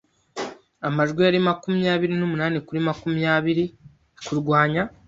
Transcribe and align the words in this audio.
Amajwi 0.87 1.19
yari 1.27 1.39
makumyabiri 1.47 2.13
n'umunani 2.17 2.57
kuri 2.67 2.79
makumyabiri 2.87 3.63
kurwanya. 4.25 4.83